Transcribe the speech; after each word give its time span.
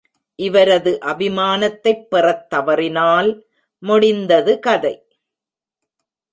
இவரது 0.35 0.97
அபிமானத்தைப் 1.01 2.07
பெறத் 2.09 2.49
தவறினால், 2.49 3.45
முடிந்தது 3.83 4.59
கதை!... 4.59 5.07